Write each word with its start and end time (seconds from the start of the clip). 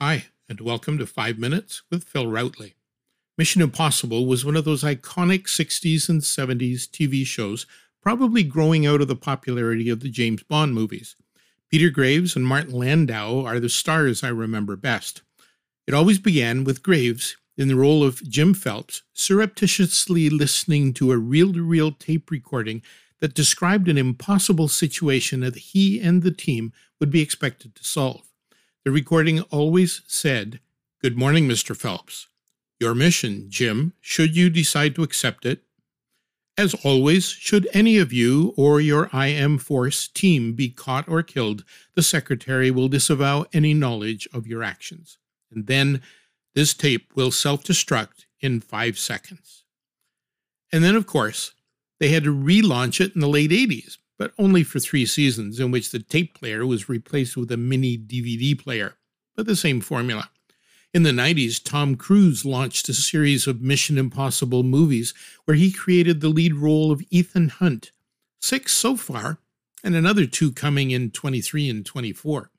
Hi, 0.00 0.26
and 0.48 0.60
welcome 0.60 0.96
to 0.98 1.06
5 1.08 1.40
Minutes 1.40 1.82
with 1.90 2.04
Phil 2.04 2.26
Routley. 2.26 2.74
Mission 3.36 3.60
Impossible 3.60 4.26
was 4.26 4.44
one 4.44 4.54
of 4.54 4.64
those 4.64 4.84
iconic 4.84 5.46
60s 5.48 6.08
and 6.08 6.20
70s 6.20 6.82
TV 6.88 7.26
shows, 7.26 7.66
probably 8.00 8.44
growing 8.44 8.86
out 8.86 9.00
of 9.00 9.08
the 9.08 9.16
popularity 9.16 9.88
of 9.88 9.98
the 9.98 10.08
James 10.08 10.44
Bond 10.44 10.72
movies. 10.72 11.16
Peter 11.68 11.90
Graves 11.90 12.36
and 12.36 12.46
Martin 12.46 12.74
Landau 12.74 13.44
are 13.44 13.58
the 13.58 13.68
stars 13.68 14.22
I 14.22 14.28
remember 14.28 14.76
best. 14.76 15.22
It 15.84 15.94
always 15.94 16.20
began 16.20 16.62
with 16.62 16.84
Graves 16.84 17.36
in 17.56 17.66
the 17.66 17.74
role 17.74 18.04
of 18.04 18.22
Jim 18.22 18.54
Phelps 18.54 19.02
surreptitiously 19.14 20.30
listening 20.30 20.94
to 20.94 21.10
a 21.10 21.18
reel 21.18 21.52
to 21.54 21.64
reel 21.64 21.90
tape 21.90 22.30
recording 22.30 22.82
that 23.18 23.34
described 23.34 23.88
an 23.88 23.98
impossible 23.98 24.68
situation 24.68 25.40
that 25.40 25.56
he 25.56 25.98
and 25.98 26.22
the 26.22 26.30
team 26.30 26.72
would 27.00 27.10
be 27.10 27.20
expected 27.20 27.74
to 27.74 27.82
solve. 27.82 28.27
The 28.88 28.92
recording 28.92 29.42
always 29.50 30.00
said, 30.06 30.60
Good 31.02 31.14
morning, 31.14 31.46
Mr. 31.46 31.76
Phelps. 31.76 32.26
Your 32.80 32.94
mission, 32.94 33.50
Jim, 33.50 33.92
should 34.00 34.34
you 34.34 34.48
decide 34.48 34.94
to 34.94 35.02
accept 35.02 35.44
it. 35.44 35.62
As 36.56 36.72
always, 36.82 37.26
should 37.26 37.68
any 37.74 37.98
of 37.98 38.14
you 38.14 38.54
or 38.56 38.80
your 38.80 39.10
IM 39.12 39.58
Force 39.58 40.08
team 40.08 40.54
be 40.54 40.70
caught 40.70 41.06
or 41.06 41.22
killed, 41.22 41.64
the 41.96 42.02
Secretary 42.02 42.70
will 42.70 42.88
disavow 42.88 43.44
any 43.52 43.74
knowledge 43.74 44.26
of 44.32 44.46
your 44.46 44.62
actions. 44.62 45.18
And 45.52 45.66
then 45.66 46.00
this 46.54 46.72
tape 46.72 47.14
will 47.14 47.30
self 47.30 47.64
destruct 47.64 48.24
in 48.40 48.58
five 48.58 48.98
seconds. 48.98 49.64
And 50.72 50.82
then, 50.82 50.96
of 50.96 51.06
course, 51.06 51.52
they 52.00 52.08
had 52.08 52.24
to 52.24 52.34
relaunch 52.34 53.02
it 53.04 53.14
in 53.14 53.20
the 53.20 53.28
late 53.28 53.50
80s, 53.50 53.98
but 54.18 54.32
only 54.38 54.64
for 54.64 54.80
three 54.80 55.06
seasons, 55.06 55.60
in 55.60 55.70
which 55.70 55.90
the 55.90 56.00
tape 56.00 56.34
player 56.34 56.66
was 56.66 56.88
replaced 56.88 57.36
with 57.36 57.50
a 57.52 57.56
mini 57.56 57.96
DVD 57.96 58.58
player, 58.58 58.96
but 59.36 59.46
the 59.46 59.56
same 59.56 59.80
formula. 59.80 60.28
In 60.92 61.02
the 61.02 61.10
90s, 61.10 61.62
Tom 61.62 61.96
Cruise 61.96 62.44
launched 62.44 62.88
a 62.88 62.94
series 62.94 63.46
of 63.46 63.60
Mission 63.60 63.98
Impossible 63.98 64.62
movies 64.62 65.14
where 65.44 65.56
he 65.56 65.70
created 65.70 66.20
the 66.20 66.30
lead 66.30 66.54
role 66.54 66.90
of 66.90 67.02
Ethan 67.10 67.50
Hunt. 67.50 67.92
Six 68.40 68.72
so 68.72 68.96
far, 68.96 69.38
and 69.84 69.94
another 69.94 70.26
two 70.26 70.50
coming 70.52 70.90
in 70.90 71.10
23 71.10 71.68
and 71.68 71.86
24. 71.86 72.50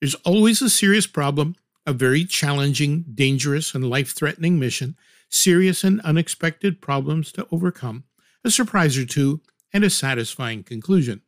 There's 0.00 0.14
always 0.16 0.60
a 0.62 0.70
serious 0.70 1.06
problem, 1.06 1.54
a 1.86 1.92
very 1.92 2.24
challenging, 2.24 3.04
dangerous, 3.14 3.74
and 3.74 3.88
life 3.88 4.12
threatening 4.12 4.58
mission, 4.58 4.96
serious 5.28 5.84
and 5.84 6.00
unexpected 6.00 6.80
problems 6.80 7.30
to 7.32 7.46
overcome, 7.50 8.04
a 8.42 8.50
surprise 8.50 8.96
or 8.96 9.04
two, 9.04 9.40
and 9.74 9.84
a 9.84 9.90
satisfying 9.90 10.62
conclusion. 10.62 11.20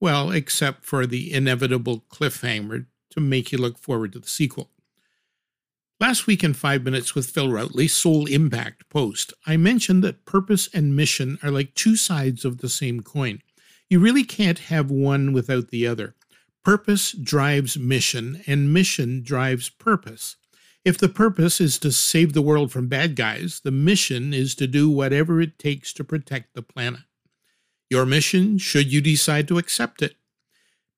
Well, 0.00 0.32
except 0.32 0.84
for 0.84 1.06
the 1.06 1.32
inevitable 1.32 2.04
cliffhanger 2.10 2.86
to 3.10 3.20
make 3.20 3.52
you 3.52 3.58
look 3.58 3.78
forward 3.78 4.12
to 4.12 4.18
the 4.18 4.28
sequel. 4.28 4.70
Last 6.00 6.26
week 6.26 6.44
in 6.44 6.54
5 6.54 6.84
Minutes 6.84 7.14
with 7.14 7.30
Phil 7.30 7.48
Routley, 7.48 7.88
Soul 7.88 8.26
Impact 8.26 8.88
post, 8.88 9.32
I 9.46 9.56
mentioned 9.56 10.04
that 10.04 10.26
purpose 10.26 10.68
and 10.72 10.94
mission 10.94 11.38
are 11.42 11.50
like 11.50 11.74
two 11.74 11.96
sides 11.96 12.44
of 12.44 12.58
the 12.58 12.68
same 12.68 13.00
coin. 13.00 13.40
You 13.88 13.98
really 13.98 14.22
can't 14.22 14.58
have 14.58 14.90
one 14.90 15.32
without 15.32 15.68
the 15.68 15.86
other. 15.86 16.14
Purpose 16.64 17.12
drives 17.12 17.78
mission, 17.78 18.42
and 18.46 18.72
mission 18.72 19.22
drives 19.22 19.70
purpose. 19.70 20.36
If 20.84 20.98
the 20.98 21.08
purpose 21.08 21.60
is 21.60 21.78
to 21.80 21.90
save 21.90 22.32
the 22.32 22.42
world 22.42 22.70
from 22.70 22.86
bad 22.88 23.16
guys, 23.16 23.60
the 23.64 23.72
mission 23.72 24.32
is 24.32 24.54
to 24.56 24.66
do 24.66 24.88
whatever 24.88 25.40
it 25.40 25.58
takes 25.58 25.92
to 25.94 26.04
protect 26.04 26.54
the 26.54 26.62
planet. 26.62 27.00
Your 27.90 28.04
mission, 28.04 28.58
should 28.58 28.92
you 28.92 29.00
decide 29.00 29.48
to 29.48 29.58
accept 29.58 30.02
it, 30.02 30.16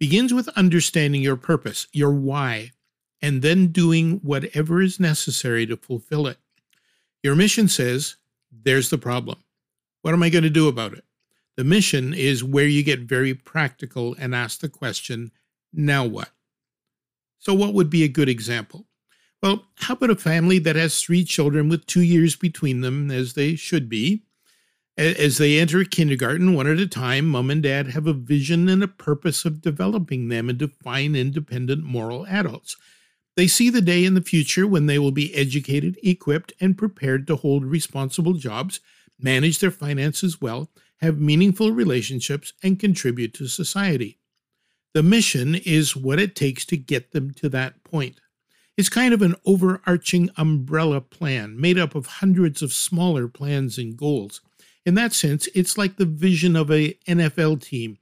begins 0.00 0.32
with 0.32 0.48
understanding 0.48 1.22
your 1.22 1.36
purpose, 1.36 1.86
your 1.92 2.12
why, 2.12 2.72
and 3.20 3.42
then 3.42 3.68
doing 3.68 4.20
whatever 4.22 4.80
is 4.80 5.00
necessary 5.00 5.66
to 5.66 5.76
fulfill 5.76 6.26
it. 6.26 6.38
Your 7.22 7.34
mission 7.34 7.68
says, 7.68 8.16
There's 8.50 8.90
the 8.90 8.98
problem. 8.98 9.38
What 10.02 10.14
am 10.14 10.22
I 10.22 10.30
going 10.30 10.44
to 10.44 10.50
do 10.50 10.68
about 10.68 10.92
it? 10.92 11.04
The 11.56 11.64
mission 11.64 12.14
is 12.14 12.44
where 12.44 12.66
you 12.66 12.82
get 12.82 13.00
very 13.00 13.34
practical 13.34 14.14
and 14.18 14.34
ask 14.34 14.60
the 14.60 14.68
question, 14.68 15.32
Now 15.72 16.04
what? 16.04 16.30
So, 17.38 17.52
what 17.52 17.74
would 17.74 17.90
be 17.90 18.04
a 18.04 18.08
good 18.08 18.28
example? 18.28 18.86
Well, 19.42 19.66
how 19.76 19.94
about 19.94 20.10
a 20.10 20.16
family 20.16 20.58
that 20.60 20.76
has 20.76 21.00
three 21.00 21.24
children 21.24 21.68
with 21.68 21.86
two 21.86 22.02
years 22.02 22.34
between 22.34 22.80
them, 22.80 23.10
as 23.10 23.34
they 23.34 23.56
should 23.56 23.88
be? 23.88 24.22
As 24.98 25.38
they 25.38 25.60
enter 25.60 25.84
kindergarten, 25.84 26.54
one 26.54 26.66
at 26.66 26.80
a 26.80 26.86
time, 26.88 27.28
mom 27.28 27.52
and 27.52 27.62
dad 27.62 27.90
have 27.90 28.08
a 28.08 28.12
vision 28.12 28.68
and 28.68 28.82
a 28.82 28.88
purpose 28.88 29.44
of 29.44 29.62
developing 29.62 30.26
them 30.26 30.50
into 30.50 30.66
fine, 30.66 31.14
independent, 31.14 31.84
moral 31.84 32.26
adults. 32.26 32.76
They 33.36 33.46
see 33.46 33.70
the 33.70 33.80
day 33.80 34.04
in 34.04 34.14
the 34.14 34.20
future 34.20 34.66
when 34.66 34.86
they 34.86 34.98
will 34.98 35.12
be 35.12 35.32
educated, 35.36 36.00
equipped, 36.02 36.52
and 36.60 36.76
prepared 36.76 37.28
to 37.28 37.36
hold 37.36 37.64
responsible 37.64 38.32
jobs, 38.32 38.80
manage 39.20 39.60
their 39.60 39.70
finances 39.70 40.40
well, 40.40 40.68
have 40.96 41.20
meaningful 41.20 41.70
relationships, 41.70 42.52
and 42.60 42.80
contribute 42.80 43.34
to 43.34 43.46
society. 43.46 44.18
The 44.94 45.04
mission 45.04 45.54
is 45.54 45.94
what 45.94 46.18
it 46.18 46.34
takes 46.34 46.64
to 46.66 46.76
get 46.76 47.12
them 47.12 47.30
to 47.34 47.48
that 47.50 47.84
point. 47.84 48.20
It's 48.76 48.88
kind 48.88 49.14
of 49.14 49.22
an 49.22 49.36
overarching 49.46 50.30
umbrella 50.36 51.00
plan 51.00 51.60
made 51.60 51.78
up 51.78 51.94
of 51.94 52.06
hundreds 52.06 52.62
of 52.62 52.72
smaller 52.72 53.28
plans 53.28 53.78
and 53.78 53.96
goals. 53.96 54.40
In 54.88 54.94
that 54.94 55.12
sense, 55.12 55.50
it's 55.54 55.76
like 55.76 55.96
the 55.96 56.06
vision 56.06 56.56
of 56.56 56.70
a 56.70 56.94
NFL 57.06 57.62
team. 57.62 57.98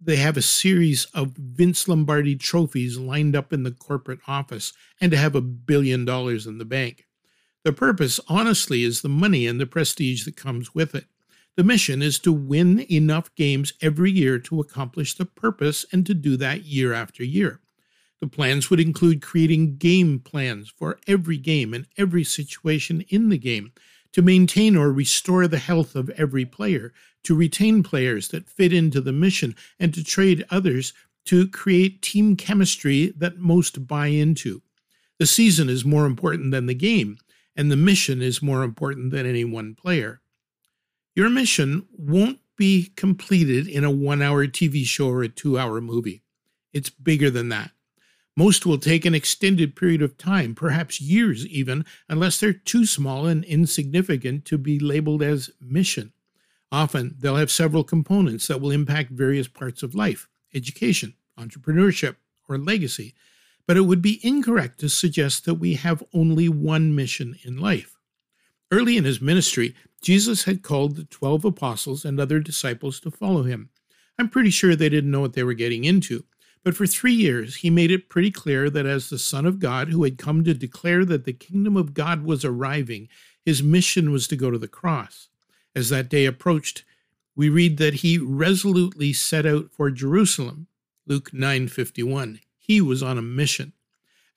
They 0.00 0.16
have 0.16 0.38
a 0.38 0.40
series 0.40 1.04
of 1.12 1.36
Vince 1.36 1.86
Lombardi 1.86 2.36
trophies 2.36 2.96
lined 2.96 3.36
up 3.36 3.52
in 3.52 3.64
the 3.64 3.70
corporate 3.70 4.20
office 4.26 4.72
and 4.98 5.12
to 5.12 5.18
have 5.18 5.34
a 5.34 5.42
billion 5.42 6.06
dollars 6.06 6.46
in 6.46 6.56
the 6.56 6.64
bank. 6.64 7.06
The 7.64 7.74
purpose, 7.74 8.18
honestly, 8.28 8.82
is 8.82 9.02
the 9.02 9.10
money 9.10 9.46
and 9.46 9.60
the 9.60 9.66
prestige 9.66 10.24
that 10.24 10.34
comes 10.34 10.74
with 10.74 10.94
it. 10.94 11.04
The 11.58 11.64
mission 11.64 12.00
is 12.00 12.18
to 12.20 12.32
win 12.32 12.90
enough 12.90 13.34
games 13.34 13.74
every 13.82 14.10
year 14.10 14.38
to 14.38 14.58
accomplish 14.58 15.14
the 15.14 15.26
purpose 15.26 15.84
and 15.92 16.06
to 16.06 16.14
do 16.14 16.38
that 16.38 16.64
year 16.64 16.94
after 16.94 17.22
year. 17.22 17.60
The 18.22 18.26
plans 18.26 18.70
would 18.70 18.80
include 18.80 19.20
creating 19.20 19.76
game 19.76 20.18
plans 20.18 20.70
for 20.70 20.98
every 21.06 21.36
game 21.36 21.74
and 21.74 21.86
every 21.98 22.24
situation 22.24 23.02
in 23.10 23.28
the 23.28 23.36
game 23.36 23.72
to 24.12 24.22
maintain 24.22 24.76
or 24.76 24.92
restore 24.92 25.48
the 25.48 25.58
health 25.58 25.94
of 25.94 26.10
every 26.10 26.44
player, 26.44 26.92
to 27.24 27.34
retain 27.34 27.82
players 27.82 28.28
that 28.28 28.48
fit 28.48 28.72
into 28.72 29.00
the 29.00 29.12
mission, 29.12 29.54
and 29.78 29.94
to 29.94 30.04
trade 30.04 30.44
others 30.50 30.92
to 31.24 31.48
create 31.48 32.02
team 32.02 32.36
chemistry 32.36 33.12
that 33.16 33.38
most 33.38 33.86
buy 33.86 34.08
into. 34.08 34.62
The 35.18 35.26
season 35.26 35.68
is 35.68 35.84
more 35.84 36.06
important 36.06 36.50
than 36.50 36.66
the 36.66 36.74
game, 36.74 37.18
and 37.54 37.70
the 37.70 37.76
mission 37.76 38.20
is 38.20 38.42
more 38.42 38.62
important 38.62 39.12
than 39.12 39.26
any 39.26 39.44
one 39.44 39.74
player. 39.74 40.20
Your 41.14 41.28
mission 41.30 41.86
won't 41.96 42.40
be 42.56 42.92
completed 42.96 43.68
in 43.68 43.84
a 43.84 43.90
one 43.90 44.22
hour 44.22 44.46
TV 44.46 44.84
show 44.84 45.08
or 45.08 45.22
a 45.22 45.28
two 45.28 45.58
hour 45.58 45.80
movie. 45.80 46.22
It's 46.72 46.90
bigger 46.90 47.30
than 47.30 47.50
that. 47.50 47.70
Most 48.36 48.64
will 48.64 48.78
take 48.78 49.04
an 49.04 49.14
extended 49.14 49.76
period 49.76 50.00
of 50.00 50.16
time, 50.16 50.54
perhaps 50.54 51.00
years 51.00 51.46
even, 51.46 51.84
unless 52.08 52.40
they're 52.40 52.52
too 52.52 52.86
small 52.86 53.26
and 53.26 53.44
insignificant 53.44 54.44
to 54.46 54.56
be 54.56 54.78
labeled 54.78 55.22
as 55.22 55.50
mission. 55.60 56.12
Often, 56.70 57.16
they'll 57.18 57.36
have 57.36 57.50
several 57.50 57.84
components 57.84 58.46
that 58.48 58.60
will 58.60 58.70
impact 58.70 59.10
various 59.10 59.48
parts 59.48 59.82
of 59.82 59.94
life 59.94 60.28
education, 60.54 61.14
entrepreneurship, 61.38 62.16
or 62.48 62.58
legacy. 62.58 63.14
But 63.66 63.76
it 63.76 63.82
would 63.82 64.02
be 64.02 64.20
incorrect 64.22 64.80
to 64.80 64.88
suggest 64.88 65.44
that 65.44 65.54
we 65.54 65.74
have 65.74 66.02
only 66.12 66.48
one 66.48 66.94
mission 66.94 67.36
in 67.44 67.56
life. 67.58 67.96
Early 68.70 68.96
in 68.96 69.04
his 69.04 69.20
ministry, 69.20 69.74
Jesus 70.02 70.44
had 70.44 70.62
called 70.62 70.96
the 70.96 71.04
12 71.04 71.44
apostles 71.44 72.04
and 72.04 72.18
other 72.18 72.40
disciples 72.40 72.98
to 73.00 73.10
follow 73.10 73.44
him. 73.44 73.70
I'm 74.18 74.28
pretty 74.28 74.50
sure 74.50 74.74
they 74.74 74.88
didn't 74.88 75.10
know 75.10 75.20
what 75.20 75.34
they 75.34 75.44
were 75.44 75.54
getting 75.54 75.84
into. 75.84 76.24
But 76.64 76.76
for 76.76 76.86
three 76.86 77.12
years, 77.12 77.56
he 77.56 77.70
made 77.70 77.90
it 77.90 78.08
pretty 78.08 78.30
clear 78.30 78.70
that 78.70 78.86
as 78.86 79.10
the 79.10 79.18
Son 79.18 79.46
of 79.46 79.58
God, 79.58 79.88
who 79.88 80.04
had 80.04 80.16
come 80.16 80.44
to 80.44 80.54
declare 80.54 81.04
that 81.04 81.24
the 81.24 81.32
kingdom 81.32 81.76
of 81.76 81.94
God 81.94 82.22
was 82.22 82.44
arriving, 82.44 83.08
his 83.44 83.62
mission 83.62 84.12
was 84.12 84.28
to 84.28 84.36
go 84.36 84.50
to 84.50 84.58
the 84.58 84.68
cross. 84.68 85.28
As 85.74 85.88
that 85.88 86.08
day 86.08 86.24
approached, 86.24 86.84
we 87.34 87.48
read 87.48 87.78
that 87.78 87.94
he 87.94 88.18
resolutely 88.18 89.12
set 89.12 89.46
out 89.46 89.72
for 89.72 89.90
Jerusalem. 89.90 90.68
Luke 91.06 91.32
9:51. 91.32 92.40
He 92.58 92.80
was 92.80 93.02
on 93.02 93.18
a 93.18 93.22
mission. 93.22 93.72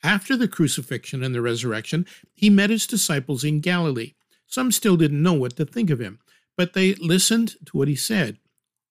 After 0.01 0.35
the 0.35 0.47
crucifixion 0.47 1.23
and 1.23 1.35
the 1.35 1.41
resurrection, 1.41 2.07
he 2.33 2.49
met 2.49 2.69
his 2.69 2.87
disciples 2.87 3.43
in 3.43 3.59
Galilee. 3.59 4.13
Some 4.47 4.71
still 4.71 4.97
didn't 4.97 5.21
know 5.21 5.33
what 5.33 5.55
to 5.57 5.65
think 5.65 5.89
of 5.89 5.99
him, 5.99 6.19
but 6.55 6.73
they 6.73 6.95
listened 6.95 7.55
to 7.65 7.77
what 7.77 7.87
he 7.87 7.95
said. 7.95 8.39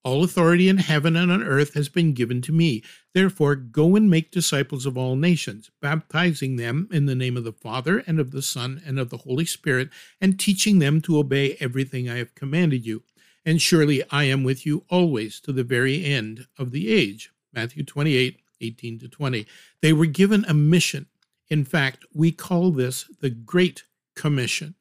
All 0.05 0.23
authority 0.23 0.69
in 0.69 0.77
heaven 0.77 1.17
and 1.17 1.33
on 1.33 1.43
earth 1.43 1.73
has 1.73 1.89
been 1.89 2.13
given 2.13 2.43
to 2.43 2.53
me. 2.53 2.83
Therefore, 3.15 3.55
go 3.55 3.97
and 3.97 4.11
make 4.11 4.31
disciples 4.31 4.85
of 4.85 4.99
all 4.99 5.17
nations, 5.17 5.71
baptizing 5.81 6.57
them 6.57 6.89
in 6.93 7.07
the 7.07 7.15
name 7.15 7.39
of 7.39 7.45
the 7.45 7.53
Father, 7.53 8.05
and 8.07 8.21
of 8.21 8.31
the 8.31 8.43
Son, 8.43 8.83
and 8.85 8.99
of 8.99 9.09
the 9.09 9.17
Holy 9.17 9.47
Spirit, 9.47 9.89
and 10.21 10.39
teaching 10.39 10.79
them 10.79 11.01
to 11.01 11.19
obey 11.19 11.57
everything 11.59 12.11
I 12.11 12.19
have 12.19 12.35
commanded 12.35 12.85
you. 12.85 13.03
And 13.47 13.63
surely 13.63 14.03
I 14.11 14.25
am 14.25 14.45
with 14.45 14.67
you 14.67 14.85
always 14.91 15.41
to 15.41 15.53
the 15.53 15.65
very 15.65 16.05
end 16.05 16.49
of 16.59 16.71
the 16.71 16.93
age. 16.93 17.31
Matthew 17.55 17.83
28, 17.83 18.41
18 18.61 18.99
to 18.99 19.09
20. 19.09 19.47
They 19.81 19.93
were 19.95 20.07
given 20.07 20.45
a 20.47 20.55
mission, 20.55 21.07
In 21.49 21.65
fact, 21.65 22.05
we 22.13 22.31
call 22.31 22.71
this 22.73 23.11
the 23.21 23.31
Great 23.31 23.85
Commission. 24.15 24.75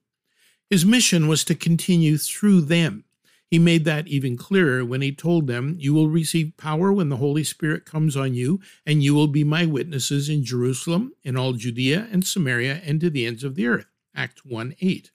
His 0.69 0.85
mission 0.85 1.27
was 1.29 1.45
to 1.45 1.55
continue 1.55 2.17
through 2.17 2.61
them. 2.61 3.05
He 3.53 3.59
made 3.59 3.85
that 3.85 4.07
even 4.07 4.35
clearer 4.35 4.83
when 4.83 5.03
he 5.03 5.11
told 5.11 5.45
them, 5.45 5.75
You 5.77 5.93
will 5.93 6.09
receive 6.09 6.57
power 6.57 6.91
when 6.91 7.09
the 7.09 7.17
Holy 7.17 7.43
Spirit 7.43 7.85
comes 7.85 8.17
on 8.17 8.33
you, 8.33 8.59
and 8.83 9.03
you 9.03 9.13
will 9.13 9.27
be 9.27 9.43
my 9.43 9.63
witnesses 9.63 10.27
in 10.27 10.43
Jerusalem, 10.43 11.13
in 11.21 11.37
all 11.37 11.53
Judea 11.53 12.07
and 12.11 12.25
Samaria, 12.25 12.81
and 12.83 12.99
to 12.99 13.11
the 13.11 13.27
ends 13.27 13.43
of 13.43 13.53
the 13.53 13.67
earth. 13.67 13.85
Acts 14.15 14.43
1 14.43 14.73
8. 14.81 15.11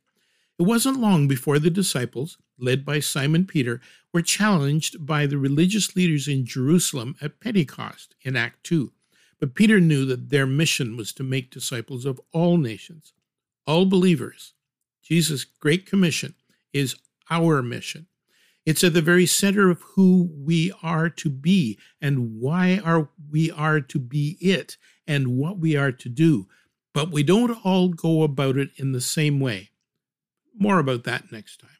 It 0.56 0.62
wasn't 0.62 1.00
long 1.00 1.26
before 1.26 1.58
the 1.58 1.68
disciples, 1.68 2.38
led 2.56 2.84
by 2.84 3.00
Simon 3.00 3.44
Peter, 3.44 3.80
were 4.14 4.22
challenged 4.22 5.04
by 5.04 5.26
the 5.26 5.36
religious 5.36 5.96
leaders 5.96 6.28
in 6.28 6.46
Jerusalem 6.46 7.16
at 7.20 7.40
Pentecost 7.40 8.14
in 8.22 8.36
Act 8.36 8.62
2. 8.62 8.92
But 9.40 9.56
Peter 9.56 9.80
knew 9.80 10.04
that 10.04 10.30
their 10.30 10.46
mission 10.46 10.96
was 10.96 11.12
to 11.14 11.24
make 11.24 11.50
disciples 11.50 12.04
of 12.04 12.20
all 12.32 12.56
nations, 12.56 13.12
all 13.66 13.84
believers. 13.84 14.54
Jesus' 15.02 15.42
Great 15.42 15.86
Commission 15.86 16.36
is 16.72 16.94
our 17.28 17.62
mission. 17.62 18.06
It's 18.68 18.84
at 18.84 18.92
the 18.92 19.00
very 19.00 19.24
center 19.24 19.70
of 19.70 19.80
who 19.94 20.28
we 20.30 20.74
are 20.82 21.08
to 21.08 21.30
be 21.30 21.78
and 22.02 22.38
why 22.38 22.82
are 22.84 23.08
we 23.30 23.50
are 23.50 23.80
to 23.80 23.98
be 23.98 24.36
it 24.42 24.76
and 25.06 25.38
what 25.38 25.58
we 25.58 25.74
are 25.74 25.90
to 25.90 26.08
do. 26.10 26.48
But 26.92 27.10
we 27.10 27.22
don't 27.22 27.64
all 27.64 27.88
go 27.88 28.24
about 28.24 28.58
it 28.58 28.68
in 28.76 28.92
the 28.92 29.00
same 29.00 29.40
way. 29.40 29.70
More 30.54 30.80
about 30.80 31.04
that 31.04 31.32
next 31.32 31.62
time. 31.62 31.77